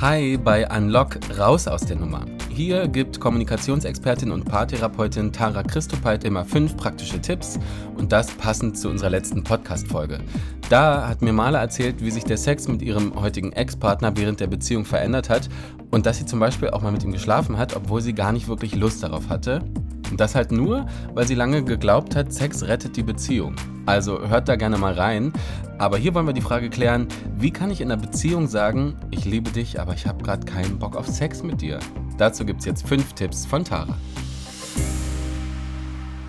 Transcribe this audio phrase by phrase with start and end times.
[0.00, 2.24] Hi bei Unlock raus aus der Nummer.
[2.50, 7.58] Hier gibt Kommunikationsexpertin und Paartherapeutin Tara Christopeit immer fünf praktische Tipps
[7.96, 10.20] und das passend zu unserer letzten Podcast-Folge.
[10.68, 14.46] Da hat mir Mala erzählt, wie sich der Sex mit ihrem heutigen Ex-Partner während der
[14.46, 15.48] Beziehung verändert hat
[15.90, 18.46] und dass sie zum Beispiel auch mal mit ihm geschlafen hat, obwohl sie gar nicht
[18.46, 19.64] wirklich Lust darauf hatte.
[20.10, 23.54] Und das halt nur, weil sie lange geglaubt hat, Sex rettet die Beziehung.
[23.86, 25.32] Also hört da gerne mal rein.
[25.78, 29.24] Aber hier wollen wir die Frage klären, wie kann ich in einer Beziehung sagen, ich
[29.24, 31.78] liebe dich, aber ich habe gerade keinen Bock auf Sex mit dir?
[32.16, 33.96] Dazu gibt es jetzt fünf Tipps von Tara.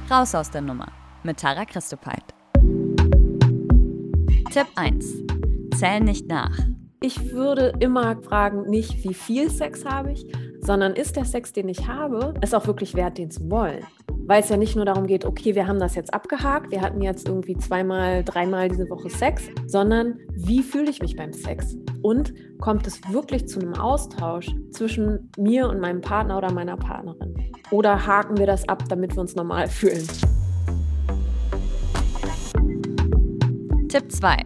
[0.09, 0.87] Raus aus der Nummer
[1.23, 2.23] mit Tara Christopeit.
[4.51, 5.05] Tipp 1.
[5.75, 6.57] Zähl nicht nach.
[7.01, 10.25] Ich würde immer fragen, nicht wie viel Sex habe ich,
[10.69, 13.83] sondern ist der Sex, den ich habe, es auch wirklich wert, den zu wollen?
[14.27, 17.01] Weil es ja nicht nur darum geht, okay, wir haben das jetzt abgehakt, wir hatten
[17.01, 21.75] jetzt irgendwie zweimal, dreimal diese Woche Sex, sondern wie fühle ich mich beim Sex?
[22.03, 27.51] Und kommt es wirklich zu einem Austausch zwischen mir und meinem Partner oder meiner Partnerin?
[27.71, 30.07] Oder haken wir das ab, damit wir uns normal fühlen?
[33.87, 34.37] Tipp 2.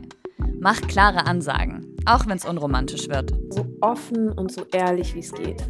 [0.61, 3.33] Mach klare Ansagen, auch wenn es unromantisch wird.
[3.49, 5.61] So offen und so ehrlich, wie es geht.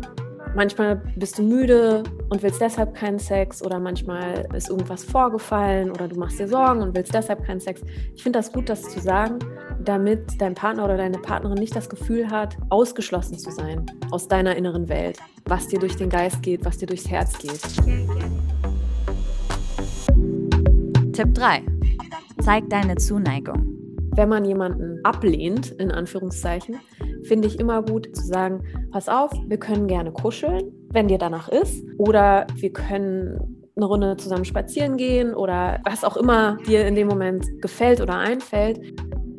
[0.55, 6.07] Manchmal bist du müde und willst deshalb keinen Sex oder manchmal ist irgendwas vorgefallen oder
[6.07, 7.81] du machst dir Sorgen und willst deshalb keinen Sex.
[8.15, 9.39] Ich finde das gut, das zu sagen,
[9.83, 14.55] damit dein Partner oder deine Partnerin nicht das Gefühl hat, ausgeschlossen zu sein aus deiner
[14.55, 17.61] inneren Welt, was dir durch den Geist geht, was dir durchs Herz geht.
[21.13, 21.63] Tipp 3.
[22.41, 23.73] Zeig deine Zuneigung.
[24.15, 26.79] Wenn man jemanden ablehnt, in Anführungszeichen,
[27.27, 31.49] finde ich immer gut zu sagen, pass auf, wir können gerne kuscheln, wenn dir danach
[31.49, 31.83] ist.
[31.97, 37.07] Oder wir können eine Runde zusammen spazieren gehen oder was auch immer dir in dem
[37.07, 38.79] Moment gefällt oder einfällt,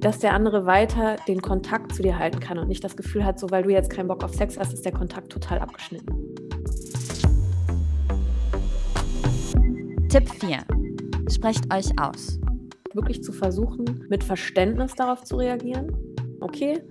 [0.01, 3.39] dass der andere weiter den Kontakt zu dir halten kann und nicht das Gefühl hat,
[3.39, 6.35] so weil du jetzt keinen Bock auf Sex hast, ist der Kontakt total abgeschnitten.
[10.09, 10.59] Tipp 4.
[11.31, 12.39] Sprecht euch aus.
[12.93, 15.97] Wirklich zu versuchen, mit Verständnis darauf zu reagieren.
[16.41, 16.83] Okay,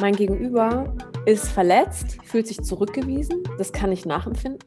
[0.00, 0.94] mein Gegenüber
[1.26, 4.60] ist verletzt, fühlt sich zurückgewiesen, das kann ich nachempfinden,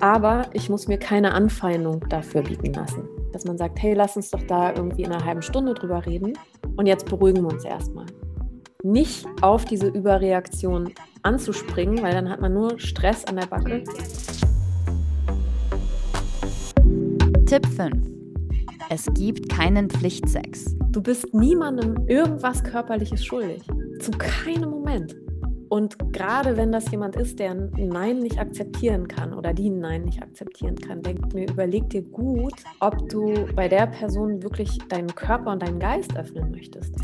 [0.00, 3.08] aber ich muss mir keine Anfeindung dafür bieten lassen.
[3.32, 6.32] Dass man sagt, hey, lass uns doch da irgendwie in einer halben Stunde drüber reden
[6.76, 8.06] und jetzt beruhigen wir uns erstmal.
[8.82, 13.84] Nicht auf diese Überreaktion anzuspringen, weil dann hat man nur Stress an der Backe.
[17.46, 17.92] Tipp 5.
[18.90, 20.74] Es gibt keinen Pflichtsex.
[20.92, 23.62] Du bist niemandem irgendwas Körperliches schuldig.
[23.98, 25.16] Zu keinem Moment.
[25.70, 29.78] Und gerade wenn das jemand ist, der ein Nein nicht akzeptieren kann oder die ein
[29.78, 34.76] Nein nicht akzeptieren kann, denk mir, überleg dir gut, ob du bei der Person wirklich
[34.90, 36.94] deinen Körper und deinen Geist öffnen möchtest.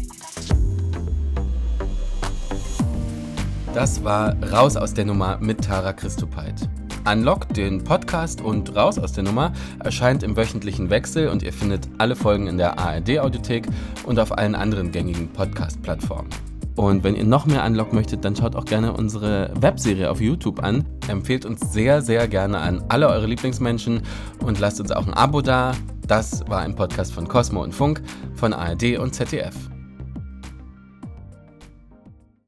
[3.73, 6.69] Das war Raus aus der Nummer mit Tara Christopeit.
[7.11, 9.53] Unlock, den Podcast und Raus aus der Nummer
[9.83, 13.67] erscheint im wöchentlichen Wechsel und ihr findet alle Folgen in der ARD-Audiothek
[14.05, 16.29] und auf allen anderen gängigen Podcast-Plattformen.
[16.77, 20.63] Und wenn ihr noch mehr Unlock möchtet, dann schaut auch gerne unsere Webserie auf YouTube
[20.63, 20.85] an.
[21.09, 24.03] Empfehlt uns sehr, sehr gerne an alle eure Lieblingsmenschen
[24.45, 25.73] und lasst uns auch ein Abo da.
[26.07, 28.03] Das war ein Podcast von Cosmo und Funk,
[28.35, 29.55] von ARD und ZDF.